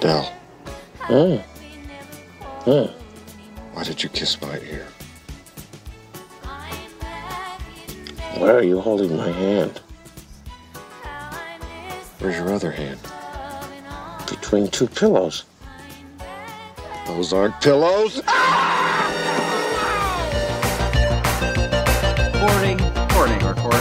[0.00, 0.32] Belle.
[1.08, 1.42] Mm.
[2.64, 2.90] Mm.
[3.74, 4.86] Why did you kiss my ear?
[8.36, 9.80] Why are you holding my hand?
[12.18, 12.98] Where's your other hand?
[14.26, 15.44] Between two pillows.
[17.06, 18.22] Those aren't pillows.
[22.32, 22.78] Recording.
[22.94, 23.79] Recording, recording.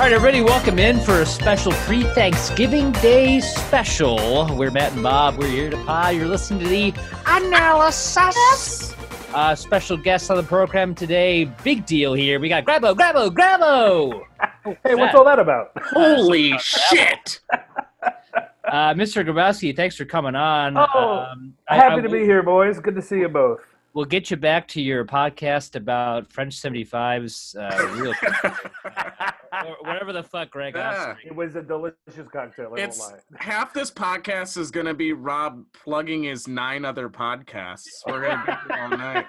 [0.00, 4.16] All right, everybody, welcome in for a special pre-Thanksgiving Day special.
[4.56, 5.36] We're Matt and Bob.
[5.36, 6.12] We're here to pie.
[6.12, 6.94] You're listening to the
[7.26, 8.94] analysis.
[9.34, 11.44] Uh, special guest on the program today.
[11.62, 12.40] Big deal here.
[12.40, 14.22] We got Grabo, Grabo, Grabo.
[14.84, 15.72] Hey, what's all that about?
[15.76, 17.40] Holy shit!
[17.52, 19.22] Uh, Mr.
[19.26, 20.76] Grabowski, thanks for coming on.
[20.78, 22.78] Oh, Um, I- Happy I to will- be here, boys.
[22.80, 23.60] Good to see you both.
[23.92, 28.14] We'll get you back to your podcast about French 75s, uh, real
[29.66, 31.16] or whatever the fuck Greg Yeah.
[31.24, 32.66] It was a delicious cocktail.
[32.66, 33.18] I won't it's lie.
[33.36, 37.88] half this podcast is gonna be Rob plugging his nine other podcasts.
[38.06, 39.26] We're gonna be here all night.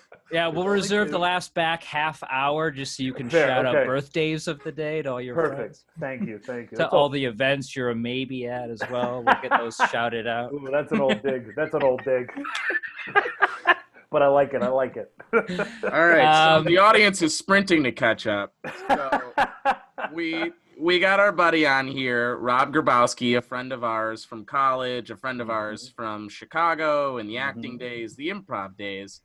[0.32, 3.86] Yeah, we'll reserve the last back half hour just so you can Fair, shout out
[3.86, 5.58] birthdays of the day to all your Perfect.
[5.58, 5.84] friends.
[5.98, 6.38] Thank you.
[6.38, 6.76] Thank you.
[6.76, 9.24] To That's, all all, the events you're a maybe at as well.
[9.24, 10.52] We'll get those shouted out.
[10.52, 11.54] Ooh, that's an old dig.
[11.56, 12.30] That's an old dig.
[14.10, 14.62] but I like it.
[14.62, 15.12] I like it.
[15.32, 18.54] All right, Um, so the audience is sprinting to catch up.
[18.88, 19.20] So
[20.12, 25.10] we we got our buddy on here, Rob Grabowski, a friend of ours from college,
[25.10, 29.20] a friend of ours from Chicago in the acting days, the improv days.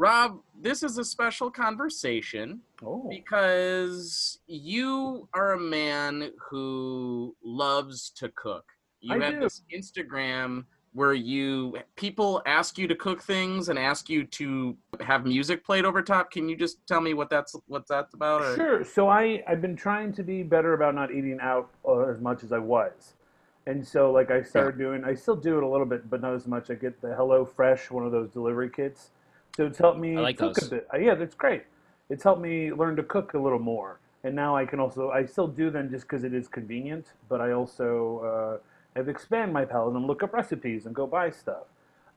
[0.00, 8.30] Rob, this is a special conversation oh, because you are a man who loves to
[8.30, 8.64] cook.
[9.02, 9.40] You I have do.
[9.40, 15.26] this Instagram where you people ask you to cook things and ask you to have
[15.26, 16.30] music played over top.
[16.30, 18.40] Can you just tell me what that's what that's about?
[18.40, 18.84] or- Sure.
[18.84, 22.42] So I I've been trying to be better about not eating out uh, as much
[22.42, 23.12] as I was,
[23.66, 25.04] and so like I started doing.
[25.04, 26.70] I still do it a little bit, but not as much.
[26.70, 29.10] I get the Hello Fresh, one of those delivery kits.
[29.56, 30.66] So it's helped me I like cook those.
[30.68, 30.88] a bit.
[30.92, 31.64] Uh, yeah, that's great.
[32.08, 35.10] It's helped me learn to cook a little more, and now I can also.
[35.10, 39.52] I still do them just because it is convenient, but I also uh, have expanded
[39.52, 41.64] my palate and look up recipes and go buy stuff.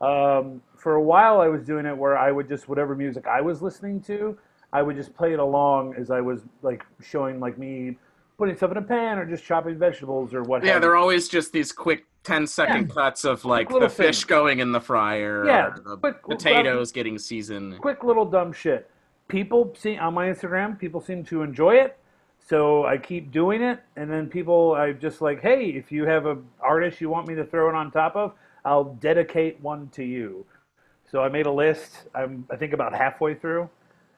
[0.01, 3.41] Um, for a while, I was doing it where I would just whatever music I
[3.41, 4.37] was listening to,
[4.73, 7.97] I would just play it along as I was like showing like me
[8.37, 10.65] putting stuff in a pan or just chopping vegetables or what.
[10.65, 11.01] Yeah, they're you.
[11.01, 14.23] always just these quick 10 second cuts of like the fish things.
[14.25, 17.79] going in the fryer Yeah, the quick- potatoes getting seasoned.
[17.79, 18.89] quick little dumb shit.
[19.27, 21.97] People see on my Instagram, people seem to enjoy it,
[22.39, 23.79] so I keep doing it.
[23.95, 27.35] And then people, I just like, hey, if you have a artist you want me
[27.35, 28.33] to throw it on top of,
[28.65, 30.45] I'll dedicate one to you.
[31.09, 32.07] So I made a list.
[32.15, 33.69] I'm I think about halfway through.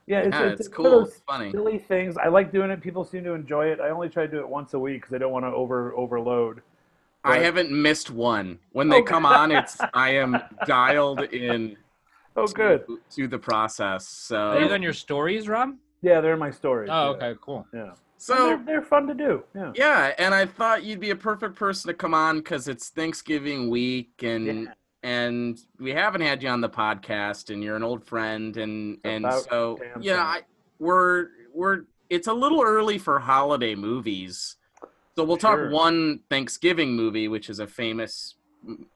[0.08, 1.06] Yeah, it's, Yeah, it's, it's cool.
[1.06, 1.52] It's funny.
[1.52, 2.16] Silly things.
[2.18, 2.80] I like doing it.
[2.82, 3.80] People seem to enjoy it.
[3.80, 5.96] I only try to do it once a week because I don't want to over
[5.96, 6.62] overload.
[7.26, 8.60] I haven't missed one.
[8.72, 11.78] When they Oh, come on, it's I am dialed in
[12.38, 12.86] Oh, good.
[12.88, 14.30] to, to the process.
[14.32, 15.76] Are these So on your stories, Rob?
[16.02, 16.90] Yeah, they're in my stories.
[16.92, 17.28] Oh, yeah.
[17.28, 17.66] okay, cool.
[17.74, 17.92] Yeah.
[18.18, 19.44] so they're, they're fun to do.
[19.56, 19.72] Yeah.
[19.76, 23.70] yeah, and I thought you'd be a perfect person to come on because it's Thanksgiving
[23.70, 24.74] week and Yeah.
[25.04, 29.26] and we haven't had you on the podcast and you're an old friend and and
[29.50, 30.22] so yeah.
[30.22, 30.42] I,
[30.80, 34.58] we're we're it's a little early for holiday movies.
[35.16, 35.66] So we'll Sure.
[35.66, 38.36] talk one Thanksgiving movie, which is a famous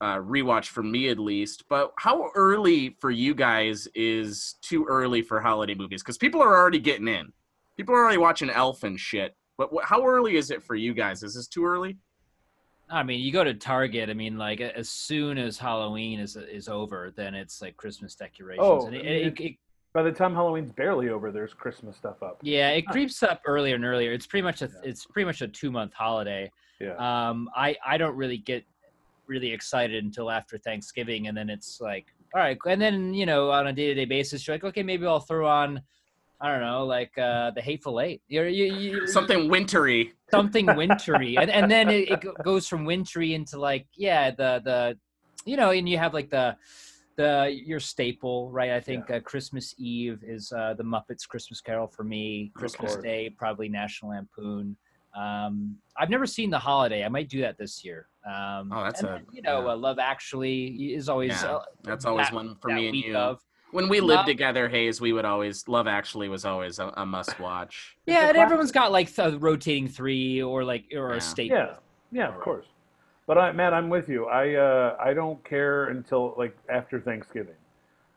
[0.02, 1.64] uh, rewatch for me at least.
[1.70, 6.04] But how early for you guys is too early for holiday movies?
[6.04, 7.32] Because people are already getting in.
[7.78, 9.36] People are already watching Elf and shit.
[9.58, 11.24] But wh- how early is it for you guys?
[11.24, 11.98] Is this too early?
[12.90, 14.10] I mean, you go to Target.
[14.10, 18.66] I mean, like as soon as Halloween is is over, then it's like Christmas decorations.
[18.68, 19.56] Oh, and it, I it, it,
[19.94, 22.38] By the time Halloween's barely over, there's Christmas stuff up.
[22.44, 24.12] yeah, it creeps up earlier and earlier.
[24.14, 24.90] It's pretty much a Yeah.
[24.90, 26.52] it's pretty much a two month holiday.
[26.80, 26.94] Yeah.
[26.98, 28.64] Um, I I don't really get
[29.26, 32.06] really excited until after Thanksgiving, and then it's like,
[32.36, 34.84] all right, and then you know, on a day to day basis, you're like, okay,
[34.84, 35.82] maybe I'll throw on,
[36.40, 40.14] I don't know, like uh, the Hateful Eight, you're, you, you, Something wintry.
[40.32, 44.98] something wintry, and and then it, it goes from wintry into like, yeah, the the,
[45.46, 46.56] you know, and you have like the.
[47.20, 48.72] The, your staple, right?
[48.72, 52.50] I think uh, Christmas Eve is uh, the Muppets Christmas Carol for me.
[52.56, 52.96] Christmas.
[52.96, 54.78] Day, probably National Lampoon.
[55.14, 57.04] Um, I've never seen The Holiday.
[57.04, 58.08] I might do that this year.
[58.26, 59.74] Um, Oh, that's and a- then, you know, yeah.
[59.74, 63.18] uh, Love Actually is always Yeah, uh, That's always that- one for me and you.
[63.18, 63.42] of.
[63.72, 64.26] When we lived No.
[64.28, 67.98] together, Hayes, we would always Love Actually was always a, a must watch.
[68.06, 68.92] Yeah, a and everyone's classic.
[68.92, 71.16] got like a rotating three or like or Yeah.
[71.18, 71.58] a staple.
[71.58, 71.76] Yeah.
[72.14, 72.66] Yeah, of course.
[73.30, 74.26] But I, Matt, I'm with you.
[74.26, 77.54] I uh, I don't care until like after Thanksgiving.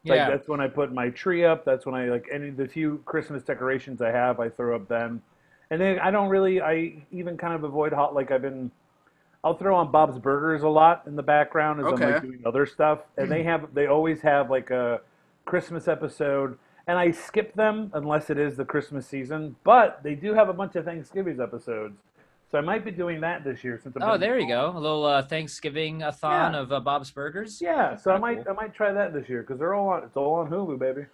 [0.07, 0.31] Like Yeah.
[0.31, 1.67] that's when I put my tree up.
[1.67, 4.89] That's when I like any of the few Christmas decorations I have, I throw up
[4.89, 5.21] then.
[5.71, 6.63] And then I don't really.
[6.63, 8.15] I even kind of avoid hot.
[8.15, 8.71] Like I've been.
[9.45, 12.65] I'll throw on Bob's Burgers a lot in the background as I'm like doing other
[12.65, 13.75] stuff, and they have.
[13.75, 15.03] They always have like a
[15.45, 16.57] Christmas episode,
[16.87, 19.57] and I skip them unless it is the Christmas season.
[19.63, 21.99] But they do have a bunch of Thanksgiving episodes,
[22.53, 23.97] so I might be doing that this year since.
[23.97, 24.71] I'm Oh, there you go.
[24.77, 26.61] A little uh, Thanksgiving a thon Yeah.
[26.61, 27.61] of uh, Bob's Burgers.
[27.61, 28.53] Yeah, so I might cool.
[28.53, 30.05] I might try that this year because they're all on.
[30.05, 31.07] It's all on Hulu, baby.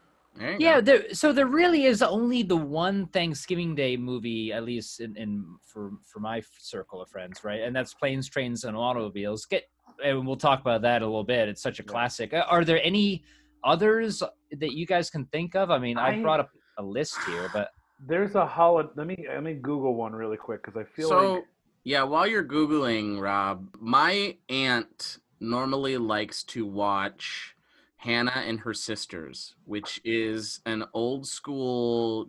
[0.58, 5.16] Yeah, there, so there really is only the one Thanksgiving Day movie, at least in,
[5.16, 7.60] in for for my circle of friends, right?
[7.62, 9.46] And that's Planes, Trains, and Automobiles.
[9.46, 9.64] Get
[10.04, 11.48] and we'll talk about that a little bit.
[11.48, 11.90] It's such a Yeah.
[11.92, 12.34] classic.
[12.34, 13.24] Uh, Are there any
[13.64, 15.70] others that you guys can think of?
[15.72, 17.70] I mean, I, I- brought up a list here, but
[18.04, 18.90] There's a holiday.
[18.94, 21.44] Let me let me Google one really quick because I feel so like
[21.84, 27.54] yeah, while you're googling, Rob, my aunt normally likes to watch
[27.96, 32.28] Hannah and her sisters, which is an old school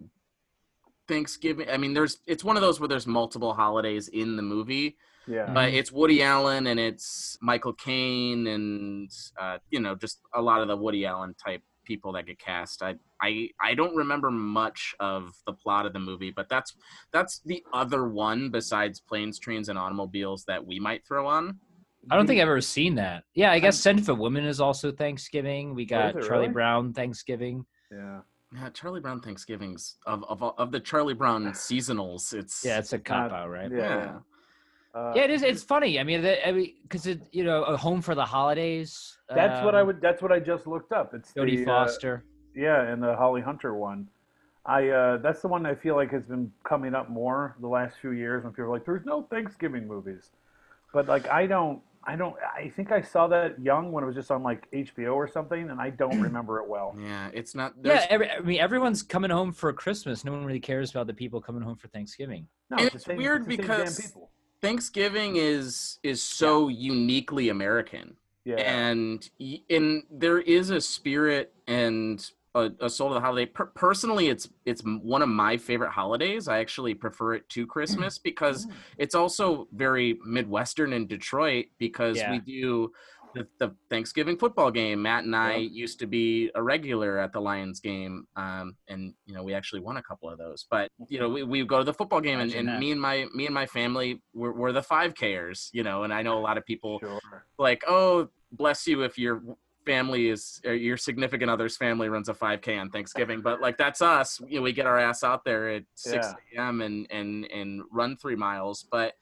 [1.07, 1.69] Thanksgiving.
[1.69, 5.51] I mean, there's it's one of those where there's multiple holidays in the movie, yeah.
[5.53, 10.61] but it's Woody Allen and it's Michael Caine and uh, you know just a lot
[10.61, 12.83] of the Woody Allen type people that get cast.
[12.83, 16.75] I I I don't remember much of the plot of the movie, but that's
[17.11, 21.57] that's the other one besides Planes, Trains, and Automobiles that we might throw on.
[22.09, 23.23] I don't think I've ever seen that.
[23.33, 25.75] Yeah, I guess Scent of a Woman is also Thanksgiving.
[25.75, 26.53] We oh, got it Charlie really?
[26.53, 27.65] Brown Thanksgiving.
[27.91, 28.21] Yeah.
[28.53, 32.33] Yeah, Charlie Brown Thanksgivings of of of the Charlie Brown seasonals.
[32.33, 33.71] It's Yeah, it's a cop out, right?
[33.71, 33.77] Yeah.
[33.77, 34.19] yeah.
[34.99, 35.43] Uh, Yeah, it is.
[35.43, 35.99] It's funny.
[35.99, 39.17] I mean, the, I mean, because it, you know, a home for the holidays.
[39.33, 40.01] That's what I um, would.
[40.01, 41.13] That's what I just looked up.
[41.13, 42.23] It's Jodie the, uh, Foster.
[42.55, 44.07] yeah, and the Holly Hunter one.
[44.65, 47.95] I uh, that's the one I feel like has been coming up more the last
[48.01, 50.31] few years when people are like, "There's no Thanksgiving movies,"
[50.93, 51.81] but like I don't.
[52.03, 52.35] I don't.
[52.41, 55.69] I think I saw that young when it was just on like HBO or something,
[55.69, 56.95] and I don't remember it well.
[56.99, 57.73] Yeah, it's not.
[57.83, 60.23] yeah, every, I mean, everyone's coming home for Christmas.
[60.25, 62.47] No one really cares about the people coming home for Thanksgiving.
[62.69, 64.29] No, And it's, it's same, weird it's the same damn because- people.
[64.61, 68.15] Thanksgiving is is so uniquely American.
[68.45, 68.55] Yeah.
[68.55, 69.29] and
[69.69, 72.25] and there is a spirit and
[72.55, 73.45] a, a soul to the holiday.
[73.45, 76.47] Per- personally, it's it's one of my favorite holidays.
[76.47, 78.71] I actually prefer it to Christmas because Mm.
[78.97, 82.31] it's also very midwestern in Detroit because Yeah.
[82.31, 82.91] we do
[83.33, 85.01] the, the Thanksgiving football game.
[85.01, 85.69] Matt and I Yeah.
[85.71, 89.81] used to be a regular at the Lions game, um, and you know we actually
[89.81, 90.65] won a couple of those.
[90.69, 93.27] But you know we, we go to the football game, and, and me and my
[93.33, 96.03] me and my family we're, we're the five Kers, you know.
[96.03, 97.45] And I know a lot of people Sure.
[97.57, 99.41] like, oh, bless you if your
[99.85, 104.01] family is or your significant other's family runs a 5K on Thanksgiving, but like that's
[104.01, 104.39] us.
[104.47, 106.63] You know, we get our ass out there at 6 Yeah.
[106.63, 106.81] a.m.
[106.81, 108.85] and and and run three miles.
[108.91, 109.13] But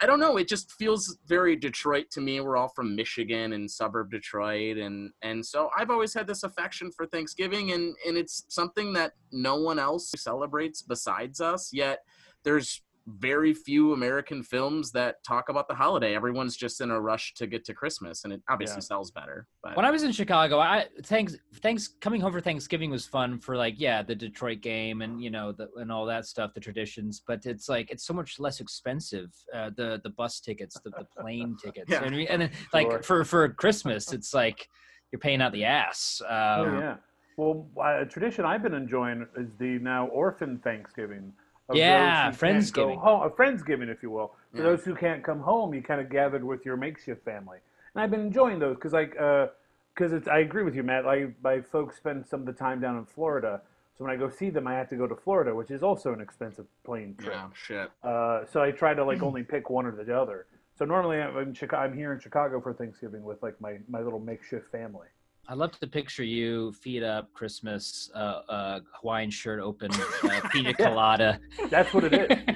[0.00, 0.36] I don't know.
[0.36, 2.40] It just feels very Detroit to me.
[2.40, 6.90] We're all from Michigan and suburb Detroit, and and so I've always had this affection
[6.90, 11.70] for Thanksgiving, and and it's something that no one else celebrates besides us.
[11.72, 12.00] Yet
[12.42, 16.14] there's very few American films that talk about the holiday.
[16.16, 18.80] Everyone's just in a rush to get to Christmas, and it obviously Yeah.
[18.80, 19.46] sells better.
[19.62, 23.38] But When I was in Chicago, I thanks thanks coming home for Thanksgiving was fun
[23.38, 26.60] for like yeah the Detroit game and you know the, and all that stuff the
[26.60, 27.20] traditions.
[27.26, 31.04] But it's like it's so much less expensive uh, the the bus tickets the, the
[31.18, 32.04] plane tickets Yeah.
[32.04, 33.02] and, we- and then like Sure.
[33.02, 34.68] for for Christmas it's like
[35.12, 36.22] you're paying out the ass.
[36.26, 36.96] Um, Oh yeah.
[37.36, 41.32] Well, uh, a tradition I've been enjoying is the now orphan Thanksgiving.
[41.68, 42.98] Of Yeah, those who Friendsgiving.
[42.98, 44.34] home- A friendsgiving, if you will.
[44.52, 44.62] For Yeah.
[44.64, 47.58] those who can't come home, you kind of gathered with your makeshift family,
[47.94, 51.06] and I've been enjoying those because like because it's I agree with you, Matt.
[51.06, 53.62] I my folks spend some of the time down in Florida,
[53.96, 56.12] so when I go see them, I have to go to Florida, which is also
[56.12, 57.32] an expensive plane trip.
[57.34, 57.90] yeah, shit.
[58.02, 60.46] Uh, so I try to like only pick one or the other.
[60.76, 61.82] So normally I'm in Chicago.
[61.84, 65.06] I'm here in Chicago for Thanksgiving with like my, my little makeshift family.
[65.46, 70.72] I love to picture you feet up Christmas uh, uh, Hawaiian shirt open uh, pina
[70.74, 71.38] colada.
[71.68, 72.54] That's what it is.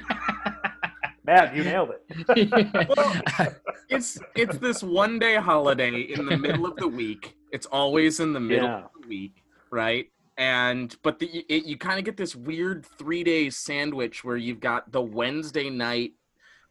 [1.24, 3.56] Matt, you nailed it.
[3.90, 7.34] It's it's this one day holiday in the middle of the week.
[7.52, 8.84] It's always in the middle Yeah.
[8.84, 10.10] of the week, right?
[10.36, 14.60] And but the it, you kind of get this weird three day sandwich where you've
[14.60, 16.12] got the Wednesday night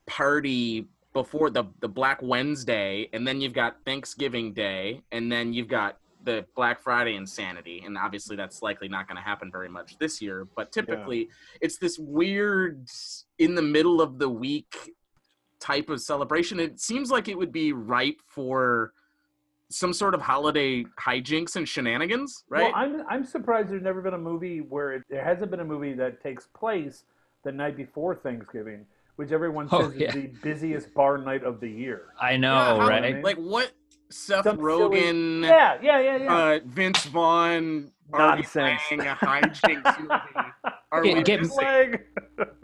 [0.05, 5.67] party before the the Black Wednesday, and then you've got Thanksgiving Day, and then you've
[5.69, 5.97] got
[6.27, 10.21] the Black Friday insanity, and obviously that's likely not going to happen very much this
[10.21, 10.45] year.
[10.55, 11.29] But typically,
[11.61, 12.85] it's this weird
[13.39, 14.75] in the middle of the week
[15.59, 16.59] type of celebration.
[16.59, 18.91] It seems like it would be ripe for
[19.69, 22.65] some sort of holiday hijinks and shenanigans, right?
[22.65, 25.65] Well, I'm I'm surprised there's never been a movie where it, there hasn't been a
[25.65, 27.05] movie that takes place
[27.43, 30.07] the night before Thanksgiving, which everyone Oh, says yeah.
[30.09, 32.07] is the busiest bar night of the year.
[32.19, 33.23] I know, Yeah, how- right?
[33.23, 33.71] Like what?
[34.09, 34.63] Seth Some silly-
[35.01, 36.35] Rogen, Yeah, yeah, yeah, yeah.
[36.35, 38.81] uh, Vince Vaughn, Artie Nonsense.
[38.91, 40.11] Lange, a hijinks movie
[40.91, 41.99] Are Get- we get- missing-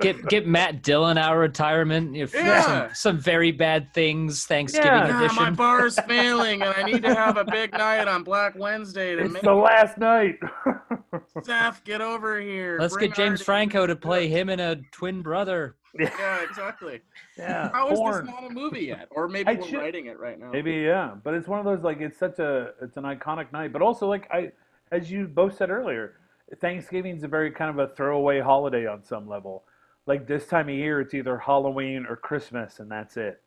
[0.02, 2.16] Get get Matt Dillon out of retirement.
[2.16, 2.62] If Yeah.
[2.62, 5.08] some, some very bad things Thanksgiving Yeah.
[5.08, 5.36] Yeah, edition.
[5.44, 9.24] my bar's failing, and I need to have a big night on Black Wednesday to
[9.24, 10.40] It's make the last night.
[11.42, 12.78] Seth get over here.
[12.80, 13.44] Let's Bring get James Artie.
[13.46, 15.76] Franco to play him and a twin brother.
[16.00, 17.02] Yeah, exactly.
[17.38, 17.70] yeah.
[17.72, 18.26] How is porn.
[18.26, 19.08] this not a movie yet?
[19.12, 20.50] Or maybe I we're should- writing it right now.
[20.52, 23.72] Maybe yeah, but it's one of those like it's such a it's an iconic night,
[23.72, 24.52] but also like I,
[24.92, 26.16] as you both said earlier,
[26.60, 29.66] Thanksgiving's a very kind of a throwaway holiday on some level.
[30.08, 33.40] Like this time of year, it's either Halloween or Christmas, and that's it.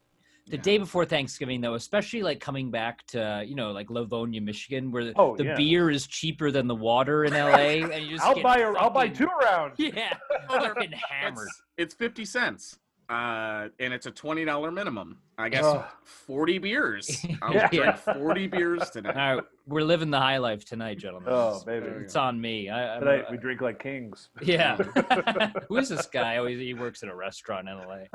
[0.48, 0.62] The Yeah.
[0.62, 5.06] day before Thanksgiving, though, especially like coming back to you know like Livonia, Michigan, where
[5.06, 5.56] the, Oh, the yeah.
[5.56, 8.70] beer is cheaper than the water in LA, and you just I'll get buy a
[8.72, 9.74] will buy two rounds.
[9.78, 10.16] Yeah,
[10.48, 11.48] Oh, they're- fucking hammered.
[11.76, 12.78] It's, it's 50 cents.
[13.08, 15.18] Uh, and it's a $20 minimum.
[15.38, 15.84] I guess Ugh.
[16.04, 17.24] 40 beers.
[17.42, 17.68] I'll Yeah.
[17.68, 19.10] drink 40 beers today.
[19.10, 21.28] All right, we're living the high life tonight, gentlemen.
[21.32, 22.68] Oh baby, There it's on me.
[22.70, 24.30] I, tonight a- we drink like kings.
[24.42, 24.76] yeah.
[25.68, 26.38] Who is this guy?
[26.38, 28.06] Oh, he, he works at a restaurant in LA.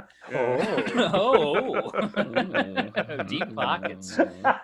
[1.14, 1.92] Oh.
[1.96, 4.18] oh, deep pockets.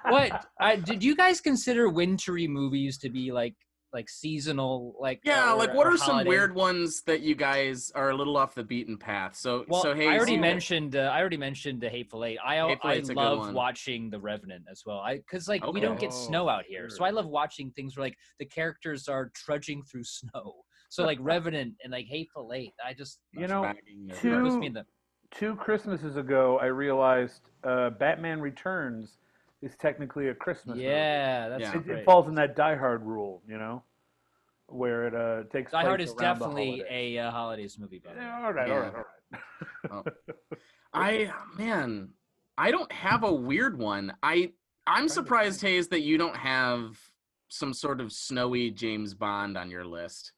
[0.09, 3.53] What I, did you guys consider wintry movies to be like
[3.93, 4.95] like seasonal?
[4.99, 6.29] Like Yeah, or- like what are some holiday?
[6.29, 9.35] weird ones that you guys are a little off the beaten path?
[9.35, 12.37] So, Well, so hey, I already mentioned uh, I already mentioned the Hateful Eight.
[12.45, 14.99] I Hateful I Eight's a good love watching The Revenant as well.
[14.99, 17.03] I because like we don't get snow out here, so.
[17.03, 20.55] I love watching things where like the characters are trudging through snow.
[20.89, 23.73] So like Revenant and like Hateful Eight, I just You know,
[24.19, 24.85] two- me in the
[25.31, 29.17] two Christmases ago, I realized uh, Batman Returns
[29.61, 30.75] is technically a Christmas.
[30.75, 30.87] movie.
[30.87, 31.77] yeah, that's Yeah.
[31.77, 33.83] It, it falls in that Die Hard rule, you know,
[34.67, 35.71] where it uh, takes.
[35.71, 37.99] Die Hard place is definitely a uh, holidays movie.
[37.99, 38.25] By the way.
[38.25, 38.93] Yeah, all right, all right,
[39.31, 39.89] Yeah.
[39.91, 40.13] all right.
[40.93, 42.09] I man,
[42.57, 44.13] I don't have a weird one.
[44.23, 44.51] I
[44.85, 46.97] I'm surprised, Hayes, that you don't have
[47.49, 50.31] some sort of snowy James Bond on your list.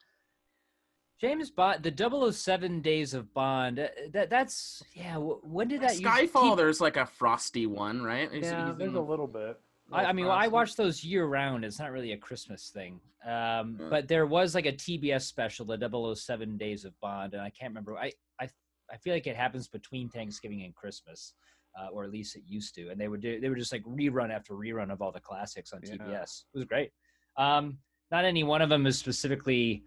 [1.19, 1.91] James Bond, the
[2.31, 3.79] 007 Days of Bond.
[3.79, 5.17] uh, That that's yeah.
[5.17, 5.99] When did that?
[5.99, 8.31] use- Skyfall, keep- there's like a frosty one, right?
[8.33, 9.59] Is- Yeah, he's there's in- a little bit.
[9.91, 11.65] I, I mean, well, I watch those year round.
[11.65, 13.01] It's not really a Christmas thing.
[13.25, 13.87] Um, Yeah.
[13.89, 17.71] But there was like a TBS special, the 007 Days of Bond, and I can't
[17.71, 17.97] remember.
[17.97, 18.47] I I,
[18.91, 21.33] I feel like it happens between Thanksgiving and Christmas,
[21.77, 22.89] uh, or at least it used to.
[22.89, 25.73] And they would do they would just like rerun after rerun of all the classics
[25.73, 25.95] on Yeah.
[25.97, 26.45] TBS.
[26.53, 26.91] It was great.
[27.35, 27.79] Um,
[28.11, 29.83] not any one of them is specifically,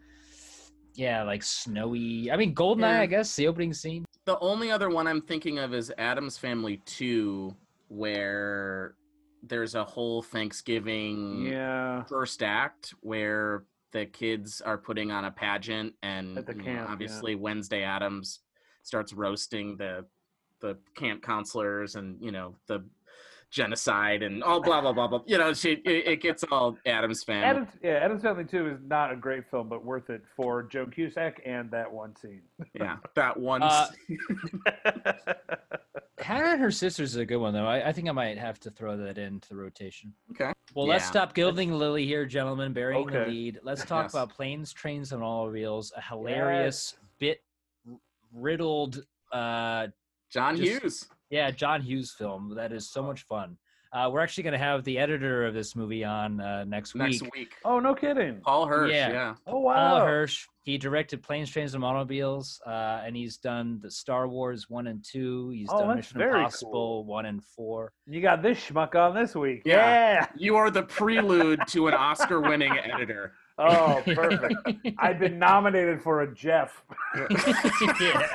[0.94, 2.30] yeah, like snowy.
[2.30, 3.00] I mean, Goldeneye, Yeah.
[3.00, 4.04] I guess the opening scene.
[4.24, 7.54] The only other one I'm thinking of is Addams Family 2,
[7.88, 8.94] where
[9.42, 15.94] there's a whole Thanksgiving Yeah, first act where the kids are putting on a pageant
[16.02, 16.92] and At the you know, camp, yeah.
[16.92, 18.40] obviously Wednesday Addams
[18.82, 20.04] starts roasting the
[20.60, 22.84] the camp counselors and you know the
[23.52, 27.22] genocide and all blah blah blah blah you know she it, it gets all Addams
[27.22, 30.62] family Addams, yeah, Addams Family Two is not a great film, but worth it for
[30.62, 32.40] Joan Cusack and that one scene.
[32.74, 33.88] yeah that one Uh,
[36.18, 37.66] Hannah and her sisters is a good one though.
[37.66, 40.14] I, I think I might have to throw that into the rotation.
[40.30, 43.58] okay Well, let's stop gilding Lily here, gentlemen, burying the lead.
[43.62, 44.14] Let's talk Yes.
[44.14, 45.92] about planes, trains, and automobiles.
[45.96, 47.42] A hilarious bit
[48.32, 49.88] riddled, uh,
[50.30, 53.56] John Just- Hughes yeah, John Hughes film that is so much fun.
[53.92, 57.02] Uh, we're actually going to have the editor of this movie on uh, next, week.
[57.02, 57.34] next week.
[57.34, 58.40] week oh, no kidding.
[58.42, 59.10] Paul Hirsch Yeah.
[59.10, 59.98] yeah, Oh wow.
[59.98, 60.06] Paul.
[60.06, 60.46] Hirsch.
[60.64, 65.04] He directed Planes, Trains, and Automobiles, uh, and he's done the Star Wars one and
[65.04, 65.50] two.
[65.50, 67.04] He's Oh, done that's Mission very Impossible cool.
[67.04, 67.92] one and four.
[68.06, 69.62] You got this schmuck on this week.
[69.66, 69.74] Yeah.
[70.14, 70.26] yeah.
[70.36, 74.54] you are the prelude to an Oscar winning editor Oh, perfect.
[74.98, 76.82] I've been nominated for a Jeff.
[78.00, 78.28] yeah.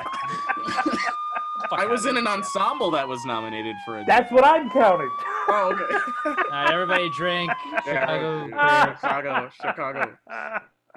[1.70, 5.10] Fuck I was in an ensemble that was nominated for a That's what I'm counting.
[5.48, 5.94] oh okay
[6.26, 7.50] All right, everybody drink.
[7.84, 8.46] Chicago.
[8.48, 10.18] Yeah, Chicago, Chicago.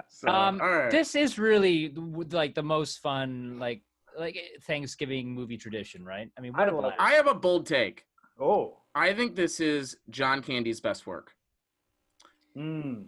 [0.08, 0.90] So, Um, all right.
[0.90, 1.94] This is really
[2.30, 3.82] like the most fun, like
[4.18, 4.36] like
[4.66, 6.30] Thanksgiving movie tradition, right?
[6.36, 8.04] I mean, what I a love I have a bold take.
[8.40, 8.78] oh.
[8.94, 11.32] I think this is John Candy's best work.
[12.56, 13.06] Mm.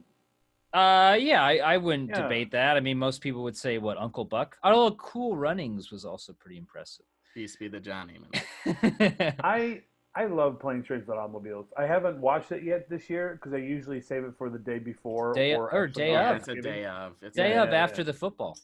[0.72, 2.22] Uh, yeah, I, I wouldn't Yeah.
[2.22, 2.76] debate that.
[2.76, 4.56] I mean, most people would say what Uncle Buck.
[4.64, 7.04] Although Cool Runnings was also pretty impressive.
[7.34, 8.18] Peace be the Johnny.
[8.64, 9.34] Man.
[9.42, 9.82] I
[10.14, 11.66] I love Planes trains and automobiles.
[11.76, 14.78] I haven't watched it yet this year because I usually save it for the day
[14.78, 16.30] before Day- or, or day on of.
[16.30, 17.12] Yeah, it's a day of.
[17.20, 18.06] It's Day a, of Yeah, after yeah.
[18.06, 18.56] the football.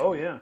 [0.00, 0.38] Oh yeah,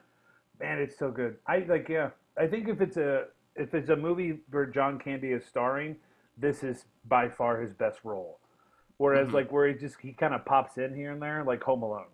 [0.58, 1.36] man, it's so good.
[1.46, 2.10] I like yeah.
[2.38, 5.96] I think if it's a if it's a movie where John Candy is starring,
[6.38, 8.40] this is by far his best role.
[8.96, 9.32] Whereas Mhm.
[9.34, 12.06] like where he just he kind of pops in here and there, like Home Alone.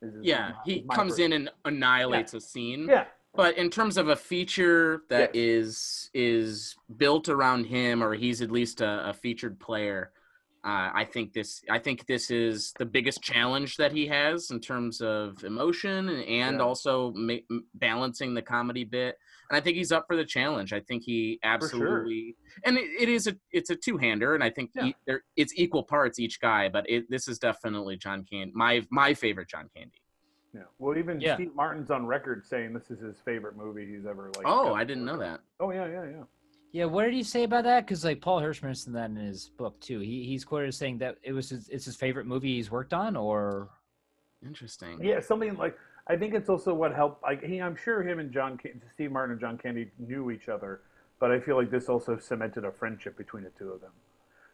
[0.00, 2.86] Is, is yeah, my- he my comes first- in and annihilates a scene.
[2.88, 5.44] Yeah, But in terms of a feature that Yes.
[5.44, 10.12] is is built around him, or he's at least a, a featured player,
[10.62, 11.62] Uh, I think this.
[11.70, 16.56] I think this is the biggest challenge that he has in terms of emotion and
[16.58, 16.62] Yeah.
[16.62, 19.16] also ma- balancing the comedy bit.
[19.48, 20.74] And I think he's up for the challenge.
[20.74, 22.60] I think he absolutely sure.
[22.66, 24.88] And it, it is a it's a two hander, and I think Yeah.
[24.88, 26.68] e- there it's equal parts each guy.
[26.68, 29.99] But it, this is definitely John Candy, my my favorite John Candy.
[30.54, 30.62] Yeah.
[30.78, 31.34] Well, even Yeah.
[31.36, 34.46] Steve Martin's on record saying this is his favorite movie he's ever like.
[34.46, 34.74] Oh.
[34.74, 35.40] I didn't know that.
[35.60, 36.22] Oh yeah, yeah, yeah.
[36.72, 37.84] Yeah, what did he say about that?
[37.86, 39.98] Because like Paul Hirschman said that in his book too.
[40.00, 42.92] He he's quoted as saying that it was his, it's his favorite movie he's worked
[42.92, 43.70] on, or
[44.44, 45.02] Interesting.
[45.02, 45.76] Yeah, something like
[46.06, 47.22] I think it's also what helped.
[47.22, 50.48] Like he, I'm sure him and John, Can- Steve Martin and John Candy knew each
[50.48, 50.80] other,
[51.18, 53.92] but I feel like this also cemented a friendship between the two of them.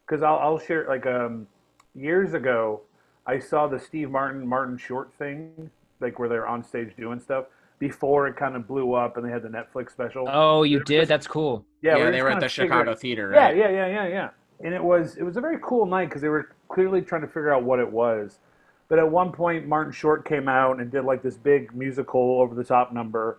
[0.06, 1.46] Because I'll, I'll share like um,
[1.94, 2.80] years ago,
[3.26, 7.46] I saw the Steve Martin Martin Short thing, like where they're on stage doing stuff
[7.78, 10.26] before it kind of blew up and they had the Netflix special.
[10.30, 11.08] oh, you did?
[11.08, 11.64] That's cool.
[11.82, 13.32] Yeah, we're they were at the figuring- Chicago Theater.
[13.34, 13.56] Yeah, Right?
[13.56, 14.28] yeah, yeah, yeah, yeah.
[14.64, 17.26] And it was it was a very cool night because they were clearly trying to
[17.26, 18.38] figure out what it was.
[18.88, 22.54] But at one point, Martin Short came out and did like this big musical over
[22.54, 23.36] the top number,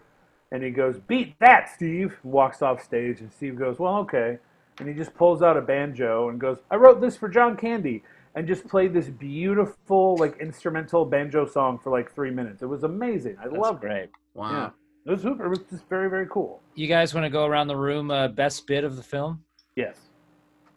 [0.52, 4.38] and he goes, "Beat that, Steve!" walks off stage, and Steve goes, "Well, okay,"
[4.80, 8.04] and he just pulls out a banjo and goes, "I wrote this for John Candy."
[8.38, 12.62] And just played this beautiful, like instrumental banjo song for like three minutes.
[12.62, 13.36] It was amazing.
[13.40, 13.88] I That's loved it.
[13.88, 14.10] great.
[14.36, 14.52] Wow.
[14.52, 14.70] Yeah,
[15.08, 15.46] it was super.
[15.46, 16.62] It was just very, very cool.
[16.76, 18.12] You guys want to go around the room?
[18.12, 19.44] Uh, best bit of the film?
[19.76, 19.98] Yes.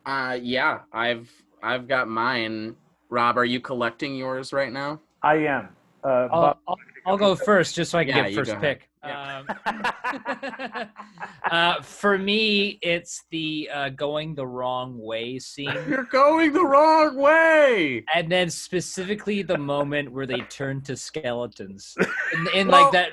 [0.07, 1.31] Uh, yeah, I've
[1.63, 2.77] I've got mine.
[3.11, 4.99] Rob, are you collecting yours right now?
[5.23, 5.69] I am.
[6.03, 6.77] Uh, I'll, I'll,
[7.07, 8.89] I'll go first just so I can Yeah, get first pick.
[9.05, 9.43] Yeah.
[9.67, 10.87] Um,
[11.51, 15.73] uh, for me, it's the uh, going the wrong way scene.
[15.89, 18.05] You're going the wrong way.
[18.15, 21.97] and then specifically the moment where they turn to skeletons
[22.33, 23.13] in, in Well- like that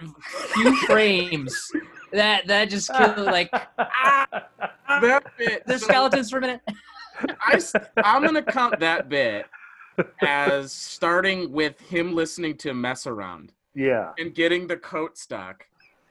[0.53, 1.71] few frames
[2.11, 5.65] that that just kill like That bit.
[5.65, 6.61] the so skeletons for a minute
[7.41, 7.59] I,
[7.97, 9.45] I, am gonna count that bit
[10.21, 14.11] as starting with him listening to "Mess Around" yeah.
[14.17, 15.65] and getting the coat stuck.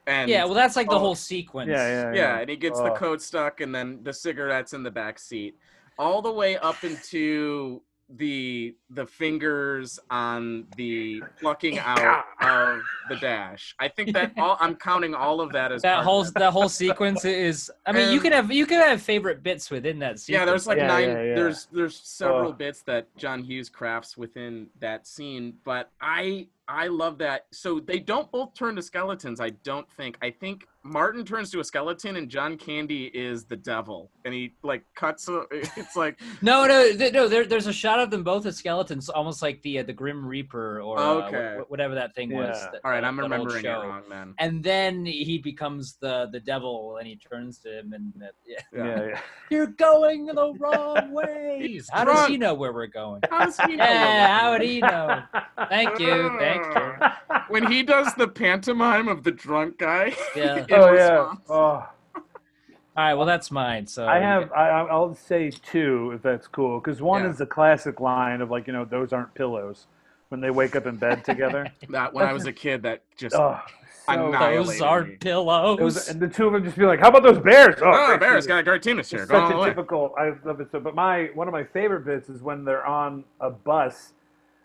[0.07, 0.99] And yeah well that's like the Oh.
[0.99, 2.95] whole sequence Yeah, yeah, yeah, and he gets the Oh.
[2.95, 5.57] coat stuck, and then the cigarettes in the back seat,
[5.99, 13.75] all the way up into the the fingers on the plucking out of the dash.
[13.79, 16.33] I think that all I'm counting all of that as that whole that.
[16.35, 19.69] that whole sequence is i mean you And- can have you can have favorite bits
[19.69, 21.09] within that sequence Yeah, there's like Yeah, nine.
[21.09, 21.35] yeah, yeah.
[21.35, 22.53] There's there's several Oh.
[22.53, 27.45] bits that John Hughes crafts within that scene, but I I love that.
[27.51, 29.39] So they don't both turn to skeletons.
[29.39, 30.17] I don't think.
[30.21, 34.53] I think Martin turns to a skeleton, and John Candy is the devil, and he
[34.63, 35.27] like cuts.
[35.29, 38.57] A, it's like no no th- no there, there's a shot of them both as
[38.57, 41.57] skeletons almost like the uh, the grim reaper or uh, Okay.
[41.61, 43.01] wh- whatever that thing was that- all right.
[43.01, 43.81] that- I'm that remembering it show.
[43.83, 44.33] wrong then.
[44.39, 48.57] and then he becomes the the devil and he turns to him and uh, yeah.
[48.73, 49.19] Yeah, yeah.
[49.49, 53.57] you're going the wrong way He's how does he know where we're going How does
[53.61, 53.83] he know?
[53.83, 55.23] yeah how would he know
[55.69, 57.07] thank you thank you
[57.49, 60.13] When he does the pantomime of the drunk guy.
[60.35, 60.65] Yeah.
[60.83, 61.09] In oh yeah.
[61.19, 61.39] response.
[61.49, 64.51] Oh, all right well that's mine so I have.
[64.53, 66.79] I, I- I'll say two if that's cool.
[66.79, 67.29] Because one Yeah.
[67.29, 69.85] is the classic line of like, you know, those aren't pillows
[70.29, 71.71] when they wake up in bed together.
[71.89, 73.59] That when I was a kid, that just oh,
[74.07, 75.15] so those annihilated are me.
[75.17, 77.75] pillows It was, and the two of them just be like, "How about those bears?"
[77.81, 78.49] Oh, oh, great Bear's season.
[78.49, 79.21] got a great team this year.
[79.23, 79.69] It's Go such all the a way.
[79.69, 80.13] typical.
[80.17, 80.79] I love it so.
[80.79, 84.13] But my one of my favorite bits is when they're on a bus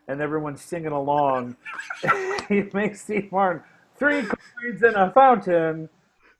[0.08, 1.56] and everyone's singing along.
[2.48, 3.62] he makes Steve Martin
[3.96, 5.88] three coins in a fountain.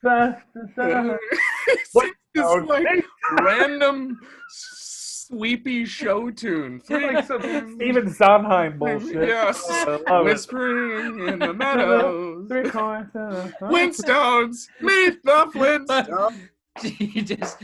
[0.05, 0.77] It's
[2.69, 3.05] like
[3.41, 6.81] random sweepy show tune.
[6.81, 9.29] It's like some Stephen Sondheim bullshit.
[9.29, 9.65] Yes.
[9.69, 10.25] I love it.
[10.25, 12.49] Whispering in the meadows.
[12.49, 13.53] Three coins in a.
[13.61, 16.49] Flintstones, meet the Flintstones.
[16.99, 17.59] you just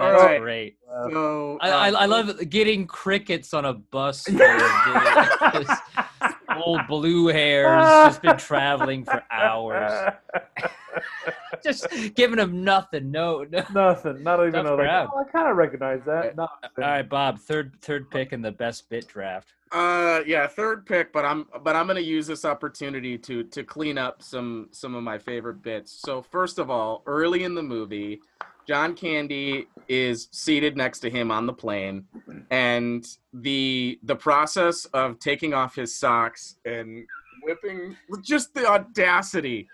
[0.00, 0.40] that's right.
[0.40, 0.76] great
[1.10, 5.78] So I, I, uh, I love getting crickets on a bus full of this
[6.60, 10.12] old blue hairs just been traveling for hours
[11.64, 13.64] just giving them nothing no, no.
[13.72, 14.22] Nothing.
[14.22, 16.38] Not even Tough a, like, oh, I kind of recognize that.
[16.38, 21.12] all right bob third third pick in the best bit draft Uh, yeah, third pick,
[21.12, 25.04] but I'm but I'm gonna use this opportunity to to clean up some some of
[25.04, 25.92] my favorite bits.
[25.92, 28.20] So first of all, early in the movie,
[28.68, 32.04] John Candy is seated next to him on the plane,
[32.50, 37.04] and the the process of taking off his socks and
[37.42, 39.68] whipping just the audacity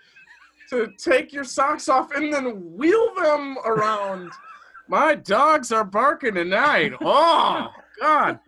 [0.69, 4.31] to take your socks off and then wheel them around.
[4.89, 6.93] My dogs are barking tonight.
[7.01, 7.67] Oh
[8.01, 8.39] God.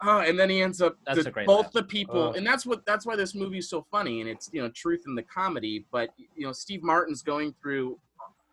[0.00, 1.72] Oh, and then he ends up That's the- a great both laugh.
[1.72, 2.36] the people, Ugh.
[2.36, 5.16] and that's what that's why this movie's so funny, and it's you know truth in
[5.16, 5.86] the comedy.
[5.90, 7.98] But you know Steve Martin's going through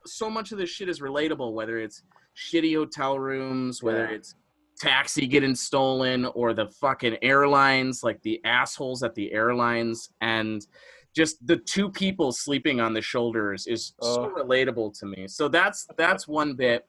[0.05, 2.03] so much of this shit is relatable, whether it's
[2.35, 4.15] shitty hotel rooms, whether Yeah.
[4.15, 4.35] it's
[4.79, 10.65] taxi getting stolen or the fucking airlines, like the assholes at the airlines, and
[11.15, 15.27] just the two people sleeping on the shoulders is so relatable to me.
[15.27, 16.85] So that's that's one bit.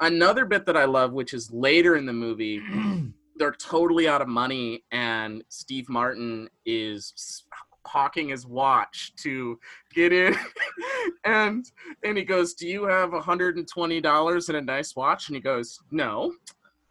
[0.00, 2.60] Another bit that I love, which is later in the movie,
[3.36, 7.44] they're totally out of money, and Steve Martin is
[7.88, 9.58] hawking his watch to
[9.94, 10.36] get in,
[11.24, 11.64] and
[12.04, 15.36] and he goes, "Do you have hundred and twenty dollars and a nice watch?" And
[15.36, 16.34] he goes, "No."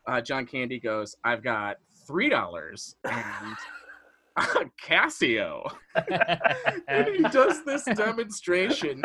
[0.07, 3.55] Uh, John Candy goes, "I've got three dollars and
[4.37, 5.69] a Casio."
[6.87, 9.01] and he does this demonstration,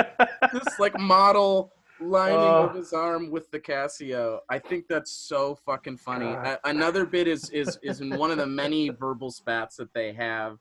[0.53, 2.65] this like model lining Oh.
[2.69, 4.39] of his arm with the Casio.
[4.51, 6.35] I think that's so fucking funny.
[6.65, 10.59] Another bit is is is in one of the many verbal spats that they have,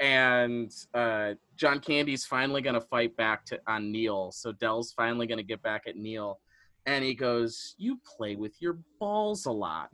[0.00, 4.32] and uh, John Candy's finally gonna fight back to on Neil.
[4.32, 6.40] So Del's finally gonna get back at Neil.
[6.86, 9.88] And he goes, "You play with your balls a lot."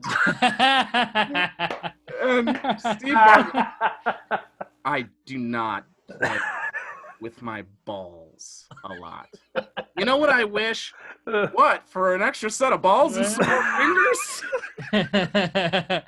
[2.22, 3.62] And Steve Martin,
[4.84, 6.36] I do not play
[7.20, 9.28] with my balls a lot.
[9.96, 10.92] You know what I wish?
[11.52, 13.62] What for an extra set of balls and some more
[14.90, 16.02] fingers?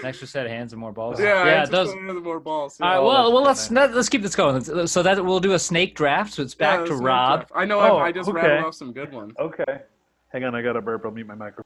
[0.00, 1.20] An extra set of hands and more balls.
[1.20, 1.50] Yeah, yeah.
[1.60, 1.90] extra Those.
[1.92, 2.80] set of more balls.
[2.80, 2.96] All right.
[2.96, 3.76] Oh, Well, well, let's fine.
[3.76, 4.62] let, let's keep this going.
[4.66, 6.34] Let's- So that we'll do a snake draft.
[6.34, 7.40] So it's Yeah, back to Rob.
[7.40, 7.50] tough.
[7.54, 7.80] I know.
[7.80, 8.38] Oh, I, I just okay.
[8.40, 9.32] rattled off some good ones.
[9.38, 9.82] okay.
[10.32, 11.02] Hang on, I got a burp.
[11.04, 11.64] I'll mute my microphone.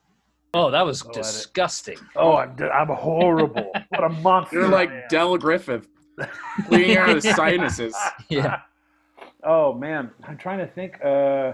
[0.54, 1.22] Oh, that was Go at it.
[1.22, 1.98] disgusting.
[2.16, 3.72] Oh, I'm, I'm horrible.
[3.88, 4.56] what a monster.
[4.60, 5.02] You're like am.
[5.10, 5.86] Del Griffith,
[6.68, 7.94] cleaning out his sinuses.
[8.28, 8.60] Yeah.
[9.46, 10.94] Oh man, I'm trying to think.
[11.04, 11.52] Uh,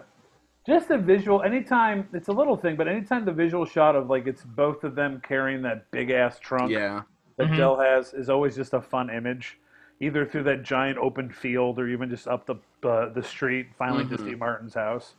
[0.67, 1.43] just the visual.
[1.43, 4.95] Anytime it's a little thing, but anytime the visual shot of like it's both of
[4.95, 7.03] them carrying that big ass trunk Yeah.
[7.37, 7.57] that Mhm.
[7.57, 9.59] Del has is always just a fun image,
[10.01, 12.57] either through that giant open field or even just up the
[12.89, 14.21] uh, the street, finally to Mhm.
[14.21, 15.15] Steve Martin's house.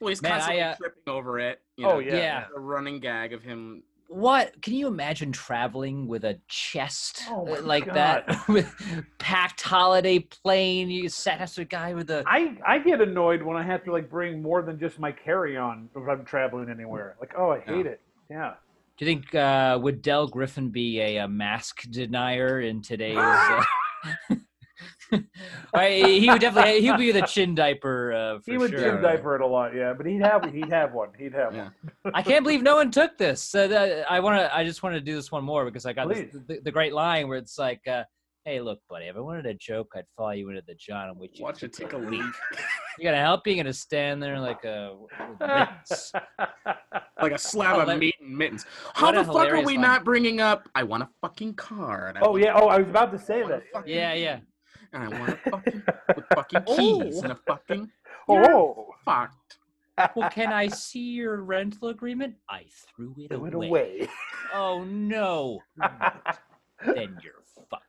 [0.00, 1.60] Well, he's Man, I, constantly uh, tripping over it.
[1.76, 2.16] You Oh, know, yeah.
[2.16, 2.44] Yeah.
[2.54, 3.82] A running gag of him.
[4.08, 7.94] What can you imagine traveling with a chest Oh uh, like God.
[7.94, 8.74] that with
[9.18, 10.88] packed holiday plane?
[10.88, 13.92] You sat to a guy with a I, I get annoyed when I have to
[13.92, 17.16] like bring more than just my carry on if I'm traveling anywhere.
[17.20, 18.00] Like, oh, I hate it.
[18.30, 18.54] Yeah.
[18.96, 23.16] Do you think uh, would del Griffin be a, a mask denier in today's?
[23.18, 23.62] Uh...
[25.74, 26.80] I, he would definitely.
[26.80, 28.80] He would be the chin diaper uh, for He would sure.
[28.80, 31.08] chin diaper it a lot, yeah, but he'd have he'd have one.
[31.18, 31.68] He'd have Yeah.
[32.02, 32.14] one.
[32.14, 33.42] I can't believe no one took this.
[33.42, 34.54] So that, I want to.
[34.54, 36.92] I just want to do this one more because I got this, the, the great
[36.92, 38.04] line where it's like, uh,
[38.44, 41.18] "Hey, look, buddy, if I wanted a joke, I'd follow you into the John and
[41.18, 42.22] watch you Watch it take a leak.
[42.98, 43.46] You gonna help?
[43.46, 44.94] You gonna stand there like a
[47.22, 48.66] like a slab Oh, of that- meat and mittens.
[48.94, 49.80] How the fuck are we line.
[49.80, 50.68] not bringing up?
[50.74, 52.08] I want a fucking car.
[52.08, 52.52] And oh yeah.
[52.54, 53.62] Oh, I was about to say I that.
[53.86, 54.40] Yeah, yeah.
[54.92, 55.82] And I want a fucking
[56.16, 57.90] with fucking keys and a fucking
[58.28, 59.58] Oh, fucked.
[60.14, 62.34] Well, can I see your rental agreement?
[62.48, 63.68] I threw it, threw it away.
[63.68, 64.08] away.
[64.54, 65.60] Oh no.
[66.86, 67.84] then you're fucked.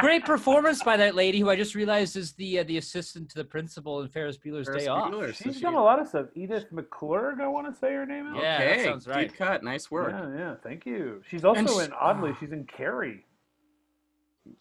[0.00, 3.36] Great performance by that lady who I just realized is the uh, the assistant to
[3.36, 5.10] the principal in Ferris Bueller's Ferris Day Off.
[5.12, 6.26] Bueller, so She's she- done a lot of stuff.
[6.34, 8.34] Edith McClurg, I want to say her name is.
[8.40, 9.28] Yeah, that okay, sounds right.
[9.28, 9.64] deep cut.
[9.64, 10.12] Nice work.
[10.12, 10.54] Yeah, yeah.
[10.62, 11.20] Thank you.
[11.28, 12.32] She's also And sh- in oddly.
[12.38, 13.24] She's in Carrie.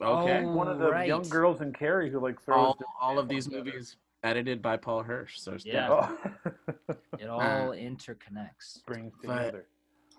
[0.02, 0.44] Okay.
[0.46, 2.58] Oh, One of the young girls in Carrie who like throws.
[2.58, 5.40] all, all of these at movies edited by Paul Hirsch.
[5.40, 5.88] So it's Yeah.
[5.90, 6.18] Oh.
[7.20, 8.84] It all interconnects.
[8.86, 9.66] brings But- together.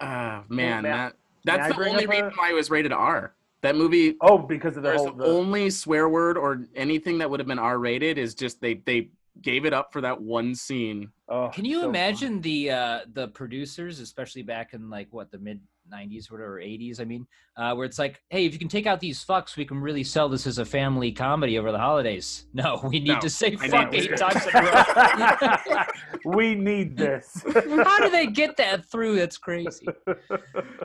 [0.01, 2.93] Ah, man, may I- that that's the only up a- reason why it was rated
[2.93, 3.35] R.
[3.63, 5.07] That movie, Oh, because of the whole.
[5.13, 8.61] the The, only swear word or anything that would have been R rated is just
[8.61, 9.11] they they
[9.43, 11.11] gave it up for that one scene.
[11.29, 15.39] oh, Can you so imagine the uh, the producers, especially back in like what the
[15.39, 15.61] mid
[15.93, 17.01] '90s, whatever '80s?
[17.01, 19.65] I mean, uh, where it's like, hey, if you can take out these fucks, we
[19.65, 22.47] can really sell this as a family comedy over the holidays.
[22.55, 25.87] No, we need No, to say I fuck eight to- times in a
[26.25, 26.33] row.
[26.37, 27.45] we need this.
[27.55, 29.17] How do they get that through?
[29.17, 29.87] That's crazy.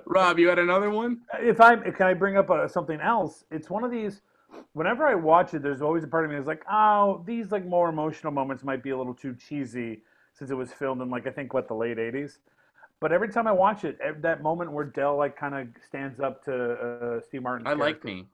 [0.06, 1.22] Rob, you had another one?
[1.40, 3.46] if I can I bring up uh, something else?
[3.52, 4.22] It's one of these.
[4.74, 7.66] Whenever I watch it, there's always a part of me that's like, oh, these like
[7.66, 10.02] more emotional moments might be a little too cheesy
[10.34, 12.38] since it was filmed in like I think what the late '80s.
[13.04, 16.42] But every time I watch it, that moment where Del like kind of stands up
[16.46, 17.68] to uh, Steve Martin.
[17.68, 18.28] I like me.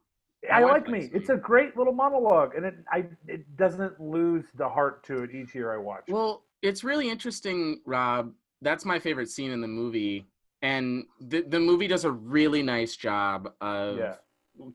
[0.53, 1.09] I like me.
[1.11, 5.33] It's a great little monologue, and it I it doesn't lose the heart to it
[5.33, 6.03] each year I watch.
[6.07, 8.31] Well, it's really interesting, Rob.
[8.61, 10.27] That's my favorite scene in the movie,
[10.61, 14.15] and the the movie does a really nice job of Yeah.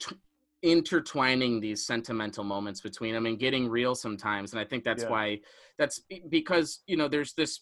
[0.00, 0.16] t-
[0.62, 4.52] intertwining these sentimental moments between them and getting real sometimes.
[4.52, 5.11] And I think that's Yeah.
[5.11, 5.40] why
[5.78, 7.61] that's because you know there's this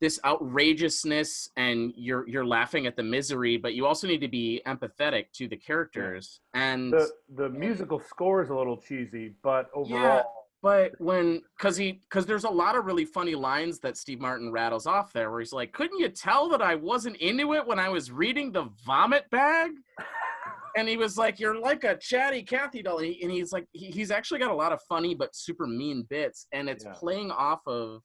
[0.00, 4.60] this outrageousness and you're you're laughing at the misery but you also need to be
[4.66, 10.00] empathetic to the characters and the the musical score is a little cheesy, but overall,
[10.00, 10.22] yeah,
[10.62, 14.50] but when because he because there's a lot of really funny lines that Steve Martin
[14.52, 17.78] rattles off there where he's like, couldn't you tell that I wasn't into it when
[17.78, 19.72] I was reading the vomit bag?
[20.76, 23.66] and he was like, "You're like a chatty Cathy doll," and, he, and he's like,
[23.72, 26.92] he, he's actually got a lot of funny but super mean bits, and it's Yeah.
[26.92, 28.02] playing off of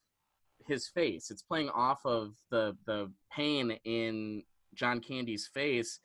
[0.70, 1.30] his face.
[1.32, 6.00] It's playing off of the the pain in John Candy's face,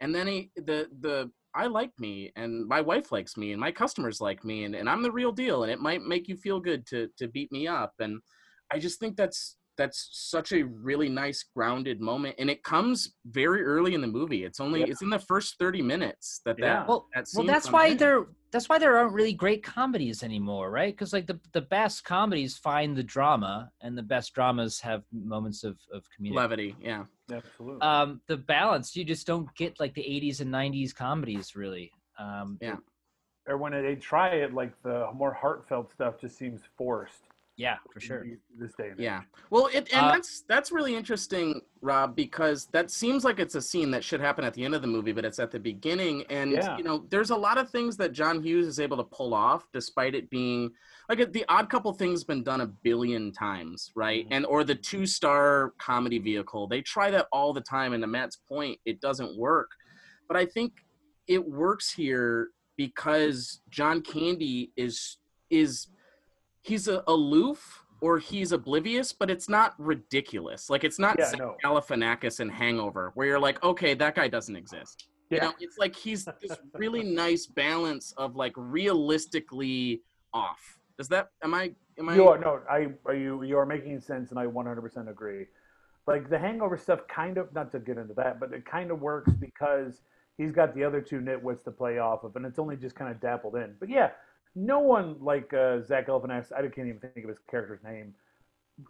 [0.00, 3.72] and then he the the I like me, and my wife likes me, and my
[3.72, 6.60] customers like me, and, and I'm the real deal, and it might make you feel
[6.60, 8.20] good to to beat me up, and
[8.70, 13.62] I just think that's that's such a really nice grounded moment and it comes very
[13.62, 14.86] early in the movie it's only Yeah.
[14.88, 16.80] it's in the first 30 minutes that Yeah.
[16.80, 17.96] that, Well, that well, that's why in.
[17.96, 20.94] there that's why there aren't really great comedies anymore, right?
[20.94, 25.64] Because like the the best comedies find the drama, and the best dramas have moments
[25.64, 26.34] of of comedic.
[26.34, 27.82] levity yeah Absolutely.
[27.82, 31.92] Um, the balance you just don't get like the '80s and '90s comedies really.
[32.18, 32.76] Um, Yeah.
[33.46, 37.24] or when they try it, like the more heartfelt stuff just seems forced.
[37.58, 38.24] Yeah, for sure.
[38.56, 39.04] This day and age.
[39.04, 43.56] yeah well it and Uh, that's that's really interesting rob because that seems like it's
[43.56, 45.58] a scene that should happen at the end of the movie but it's at the
[45.60, 46.76] beginning and Yeah.
[46.78, 49.62] you know there's a lot of things that john hughes is able to pull off
[49.72, 50.70] despite it being
[51.08, 54.32] like the odd couple thing's been done a billion times right Mhm.
[54.36, 58.06] and or the two star comedy vehicle they try that all the time and to
[58.08, 59.70] matt's point it doesn't work
[60.28, 60.72] but i think
[61.28, 65.18] it works here because john candy is
[65.50, 65.88] is
[66.68, 71.40] he's a, aloof or he's oblivious but it's not ridiculous like it's not Yeah, Zach
[71.40, 71.56] no.
[71.64, 75.44] Galifianakis in hangover where you're like okay that guy doesn't exist you Yeah.
[75.46, 80.02] know it's like he's this really nice balance of like realistically
[80.32, 83.66] off does that am i am i You are no, I are you you are
[83.66, 85.46] making sense, and I 100% agree.
[86.06, 89.00] Like the Hangover stuff, kind of not to get into that, but it kind of
[89.00, 90.00] works because
[90.38, 93.10] he's got the other two nitwits to play off of, and it's only just kind
[93.12, 93.74] of dappled in.
[93.80, 94.10] But yeah,
[94.58, 96.52] no one like uh, Zach Galifianakis.
[96.52, 98.12] I can't even think of his character's name.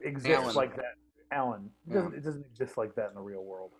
[0.02, 0.54] Exists Alan.
[0.54, 0.94] like that.
[1.30, 1.70] Alan.
[1.86, 2.18] It doesn't, Yeah.
[2.18, 3.72] it doesn't exist like that in the real world.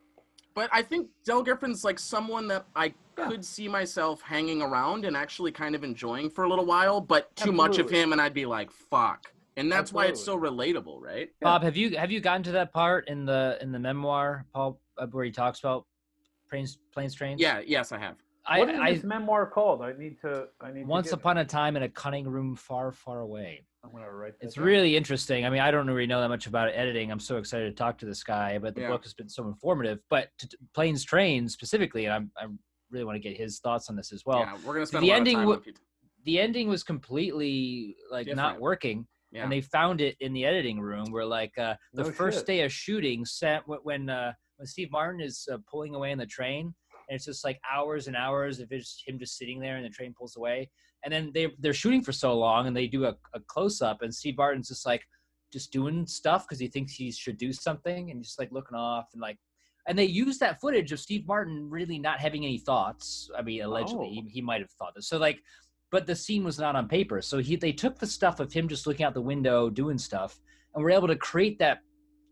[0.54, 3.28] but i think del griffin's like someone that i Yeah.
[3.28, 7.34] could see myself hanging around and actually kind of enjoying for a little while but
[7.36, 9.20] too much of him and i'd be like fuck
[9.56, 12.72] and that's why it's so relatable right Bob, have you have you gotten to that
[12.72, 15.86] part in the in the memoir, Paul, uh, where he talks about
[16.50, 17.40] planes, planes, trains?
[17.40, 19.82] yeah yes i have I, what is I this memoir called?
[19.82, 20.46] I need to.
[20.60, 20.86] I need.
[20.86, 23.64] once upon a time in a cutting room far, far away.
[23.84, 24.38] I'm gonna write.
[24.40, 24.64] that It's down.
[24.64, 25.44] really interesting.
[25.44, 27.10] I mean, I don't really know that much about editing.
[27.12, 28.88] I'm so excited to talk to this guy, but the Yeah.
[28.88, 30.00] book has been so informative.
[30.10, 32.46] But to, planes, trains specifically, and I'm, I
[32.90, 34.40] really want to get his thoughts on this as well.
[34.40, 35.62] yeah we're gonna spend the a lot ending of time wo- on
[36.24, 40.80] The ending was completely like not working, yeah and they found it in the editing
[40.80, 42.46] room where like uh, the No first shit.
[42.46, 46.26] day of shooting set when uh, when Steve Martin is uh, pulling away in the
[46.26, 46.74] train
[47.08, 49.90] and it's just like hours and hours of just him just sitting there and the
[49.90, 50.68] train pulls away
[51.04, 54.02] and then they they're shooting for so long and they do a, a close up
[54.02, 55.02] and Steve Martin's just like
[55.52, 59.08] just doing stuff because he thinks he should do something and just like looking off
[59.12, 59.38] and like
[59.88, 63.30] and they use that footage of Steve Martin really not having any thoughts.
[63.36, 64.22] I mean, allegedly Oh.
[64.26, 65.08] he, he might have thought this.
[65.08, 65.40] So like,
[65.90, 67.22] but the scene was not on paper.
[67.22, 70.38] So he they took the stuff of him just looking out the window doing stuff,
[70.74, 71.78] and were able to create that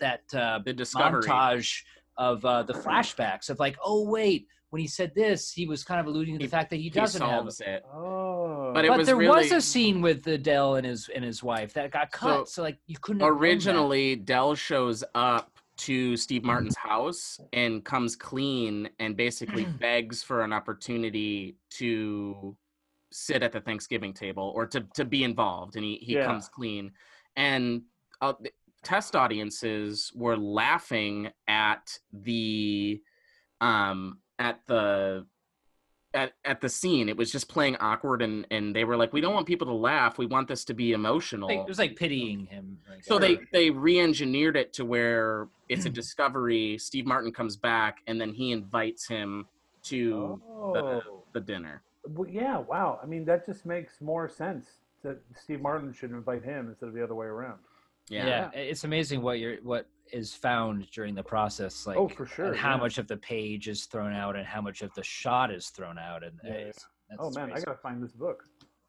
[0.00, 1.80] that uh, the discovery montage
[2.18, 6.00] of uh, the flashbacks of like, oh wait, when he said this, he was kind
[6.00, 7.30] of alluding to the He- fact that he he doesn't have.
[7.30, 8.72] solves it Oh.
[8.74, 11.72] But it But was there was a scene with Adele and his and his wife
[11.74, 12.48] that got cut.
[12.48, 13.42] So, like you couldn't have known that.
[13.42, 20.42] originally Del shows up to Steve Martin's house and comes clean and basically begs for
[20.42, 22.56] an opportunity to
[23.12, 26.26] sit at the Thanksgiving table or to, to be involved and he, he Yeah.
[26.26, 26.92] comes clean
[27.36, 27.82] and
[28.20, 28.50] uh, the
[28.82, 33.00] test audiences were laughing at the
[33.60, 35.26] um at the
[36.14, 39.20] at, at the scene it was just playing awkward and and they were like we
[39.20, 41.96] don't want people to laugh we want this to be emotional Like, it was like
[41.96, 42.78] pitying him.
[42.88, 46.78] Like, so they or- they re-engineered it to where it's a discovery.
[46.78, 49.46] Steve Martin comes back and then he invites him
[49.84, 51.02] to Oh.
[51.32, 51.82] the dinner.
[52.08, 52.98] Well, yeah, wow.
[53.02, 54.66] I mean, that just makes more sense
[55.02, 57.58] that Steve Martin should invite him instead of the other way around.
[58.08, 58.26] Yeah.
[58.54, 58.60] yeah.
[58.60, 62.56] it's amazing what you're what is found during the process like Oh, for sure, and
[62.56, 62.76] how yeah.
[62.76, 65.98] much of the page is thrown out and how much of the shot is thrown
[65.98, 68.44] out and Yeah, it's, that's oh man, I gotta find this book.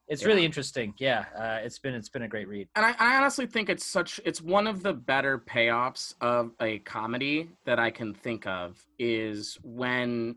[0.08, 0.27] it's Yeah.
[0.27, 3.47] really interesting yeah uh, it's been it's been a great read And I, I honestly
[3.47, 8.13] think it's such it's one of the better payoffs of a comedy that I can
[8.13, 10.36] think of is when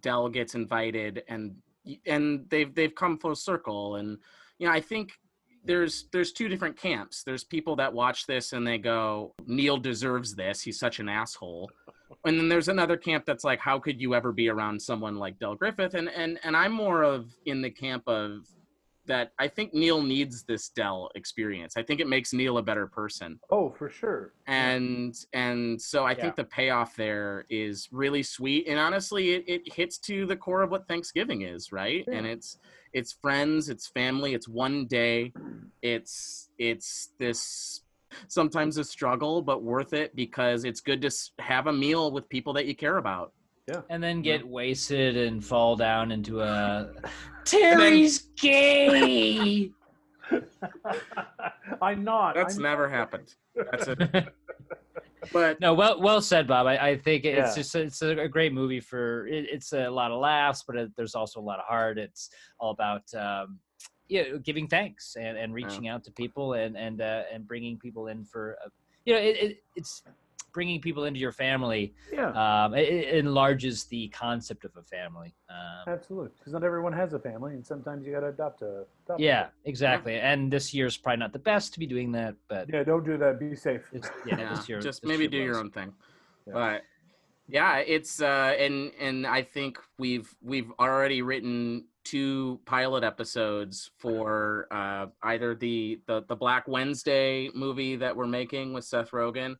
[0.00, 1.56] Del gets invited and
[2.06, 4.18] and they've they've come full circle and
[4.58, 5.18] you know I think
[5.64, 7.22] there's there's two different camps.
[7.22, 10.60] There's people that watch this and they go Neil deserves this.
[10.62, 11.70] He's such an asshole.
[12.24, 15.38] And then there's another camp that's like how could you ever be around someone like
[15.38, 18.46] Del Griffith and and and I'm more of in the camp of
[19.06, 21.76] that I think Neil needs this Del experience.
[21.76, 23.40] I think it makes Neil a better person.
[23.50, 24.32] Oh, for sure.
[24.46, 26.16] And and so I Yeah.
[26.22, 28.68] think the payoff there is really sweet.
[28.68, 32.04] And honestly, it, it hits to the core of what Thanksgiving is, right?
[32.06, 32.14] Yeah.
[32.14, 32.58] And it's
[32.92, 35.32] it's friends, it's family, it's one day.
[35.82, 37.82] It's it's this
[38.28, 42.52] sometimes a struggle, but worth it because it's good to have a meal with people
[42.54, 43.32] that you care about.
[43.68, 43.82] Yeah.
[43.90, 46.90] And then get wasted and fall down into a
[47.44, 49.70] Terry's gay.
[51.82, 52.34] I'm not.
[52.34, 52.96] That's I'm never not.
[52.96, 53.34] happened.
[53.54, 53.98] That's it.
[55.32, 56.66] But no, well, well said, Bob.
[56.66, 57.62] I, I think it's Yeah.
[57.62, 60.90] just it's a, a great movie for it, it's a lot of laughs, but it,
[60.96, 61.98] there's also a lot of heart.
[61.98, 63.60] It's all about um,
[64.08, 67.78] you know, giving thanks and, and reaching out to people and and uh, and bringing
[67.78, 68.68] people in for uh,
[69.04, 70.02] you know it, it, it's
[70.52, 71.94] bringing people into your family.
[72.12, 72.30] Yeah,
[72.64, 75.34] Um, it, it enlarges the concept of a family.
[75.50, 76.30] Um, absolutely.
[76.38, 78.84] Because not everyone has a family, and sometimes you got to adopt a.
[79.06, 80.16] Adopt a- yeah, exactly.
[80.16, 83.16] And this year's probably not the best to be doing that, but Yeah, don't do
[83.18, 83.38] that.
[83.40, 83.82] Be safe.
[83.92, 85.92] it's, yeah, yeah, this year just this maybe year do your own thing.
[86.46, 86.52] Yeah.
[86.54, 86.82] But
[87.48, 94.66] yeah, it's uh and and I think we've we've already written two pilot episodes for
[94.70, 99.54] uh either the the, the Black Wednesday movie that we're making with Seth Rogen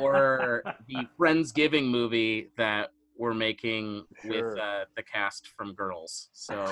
[0.00, 4.50] or the Friendsgiving movie that we're making Sure.
[4.50, 6.28] with uh, the cast from Girls.
[6.32, 6.64] So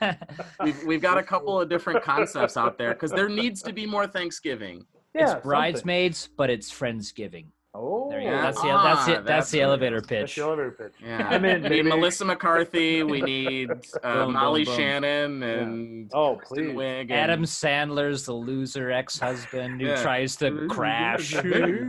[0.62, 3.86] we've we've got a couple of different concepts out there because there needs to be
[3.86, 4.84] more Thanksgiving.
[5.14, 5.48] Yeah, it's something.
[5.48, 7.46] bridesmaids, but it's friendsgiving.
[7.78, 8.36] Oh, There you go.
[8.36, 10.34] That's the that's the, Ah, that's that's the what it elevator That's pitch.
[10.36, 10.92] the elevator pitch.
[11.04, 11.82] Yeah, I'm in, we need.
[11.84, 13.02] Melissa McCarthy.
[13.02, 13.70] We need
[14.02, 14.76] uh, Boom, Molly boom, boom.
[14.80, 16.74] Shannon and Oh, Kristen please.
[16.76, 17.00] Wiig.
[17.02, 20.02] and- Adam Sandler's the loser ex-husband who Yeah.
[20.02, 21.32] tries to crash.
[21.44, 21.86] You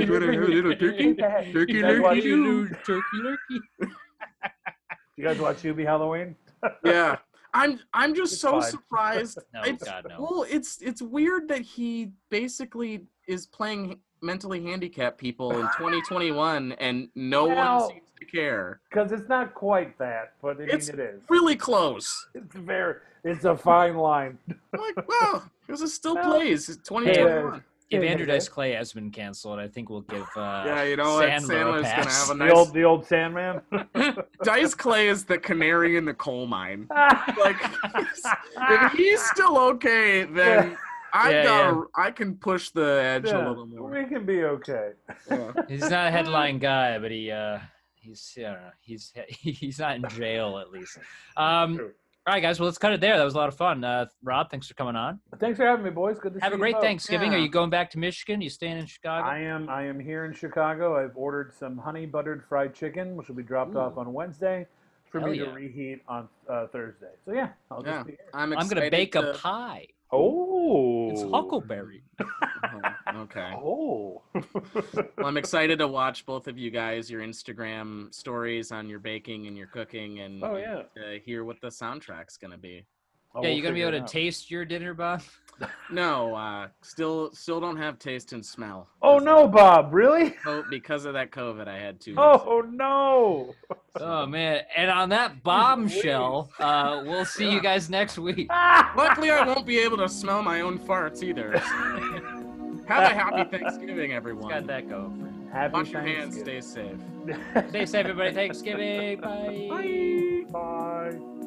[0.00, 1.14] guys want to have a little turkey?
[1.14, 2.16] Turkey You guys watch-
[2.84, 3.60] Turkey lurkey.
[5.16, 6.36] You guys watch Hubie Halloween?
[6.84, 7.16] Yeah,
[7.52, 7.80] I'm.
[7.92, 8.70] I'm just It's so fine.
[8.70, 9.38] surprised.
[9.52, 10.16] No, it's, God, no.
[10.20, 17.08] Well, it's it's weird that he basically is playing mentally handicapped people in 2021, and
[17.14, 18.80] no Well- one seems to care.
[18.90, 21.22] Because it's not quite that, but I mean, It's it is.
[21.28, 22.28] really close.
[22.34, 22.96] It's very.
[23.24, 24.38] It's a fine line.
[24.76, 26.68] Like, well, because it still Well, plays.
[26.68, 27.62] It's 2021.
[27.90, 28.24] If Yeah, Andrew.
[28.26, 31.28] Dice Clay has been canceled, I think we'll give uh, yeah, you know what?
[31.28, 32.26] Sandler a Sandler's gonna pass.
[32.28, 33.60] have a nice The old, the old Sandman.
[34.42, 36.86] Dice Clay is the canary in the coal mine.
[36.90, 37.56] Like,
[38.70, 40.78] if he's still okay, then
[41.12, 43.90] I Yeah, got I can push the edge a Yeah, little more.
[43.90, 44.92] we can be okay.
[45.30, 45.52] Yeah.
[45.68, 47.58] He's not a headline guy, but he uh,
[47.94, 50.98] he's I don't know, he's he's not in jail at least.
[51.36, 51.92] Um, True.
[52.26, 52.58] all right, guys.
[52.58, 53.18] Well, let's cut it there.
[53.18, 53.84] That was a lot of fun.
[53.84, 55.20] Uh, Rob, thanks for coming on.
[55.38, 56.18] Thanks for having me, boys.
[56.18, 56.82] Good to Have see a great both.
[56.82, 57.34] Thanksgiving.
[57.34, 58.40] Are you going back to Michigan?
[58.40, 59.26] you staying in Chicago?
[59.28, 59.68] I am.
[59.68, 60.96] I am here in Chicago.
[61.02, 63.80] I've ordered some honey buttered fried chicken, which will be dropped Ooh.
[63.80, 64.66] off on Wednesday
[65.10, 65.44] for Hell me yeah.
[65.44, 67.10] to reheat on uh, Thursday.
[67.26, 67.96] So yeah, I'll Yeah.
[67.96, 68.20] just be here.
[68.32, 69.88] I'm I'm gonna bake to- a pie.
[70.12, 72.02] Oh, It's Huckleberry.
[72.20, 72.80] Oh,
[73.22, 73.52] okay.
[73.56, 74.22] Oh,
[75.16, 79.46] Well, I'm excited to watch both of you guys your Instagram stories on your baking
[79.46, 80.82] and your cooking, and Oh, yeah.
[80.96, 82.84] to hear what the soundtrack's gonna be.
[83.34, 85.22] Oh, yeah, we'll you gonna be able to taste your dinner, Bob?
[85.90, 88.88] No, uh, still still don't have taste and smell.
[89.00, 89.92] Oh no, Bob!
[89.92, 90.34] Really?
[90.46, 92.14] Oh, because of that COVID, I had to.
[92.16, 93.54] Oh no!
[93.96, 94.62] Oh man!
[94.74, 98.48] And on that bombshell, uh, we'll see you guys next week.
[98.50, 101.58] Luckily, I won't be able to smell my own farts either.
[102.88, 104.48] Have a happy Thanksgiving, everyone.
[104.48, 105.48] Got that going.
[105.52, 106.40] Happy Wash your hands.
[106.40, 106.96] Stay safe.
[107.68, 108.32] Stay safe, everybody.
[108.32, 109.20] Thanksgiving.
[109.20, 109.68] Bye.
[109.70, 110.44] Bye.
[110.50, 111.41] Bye.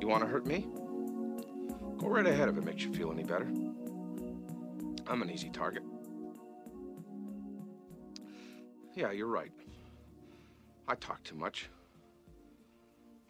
[0.00, 0.66] You want to hurt me?
[1.98, 3.46] Go right ahead if it makes you feel any better.
[5.06, 5.82] I'm an easy target.
[8.94, 9.52] Yeah, you're right.
[10.88, 11.68] I talk too much.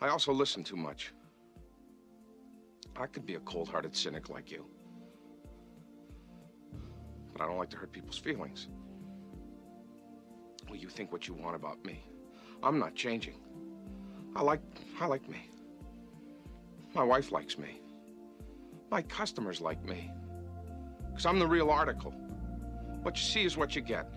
[0.00, 1.12] I also listen too much.
[2.96, 4.64] I could be a cold hearted cynic like you.
[7.33, 8.68] But I don't like to hurt people's feelings.
[10.68, 12.04] Well, you think what you want about me.
[12.62, 13.35] I'm not changing.
[14.37, 14.61] I like
[15.00, 15.49] I like me.
[16.94, 17.81] My wife likes me.
[18.90, 20.11] My customers like me.
[21.09, 22.12] Because I'm the real article.
[23.03, 24.09] What you see is what you get.